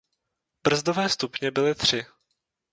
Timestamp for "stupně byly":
1.09-1.75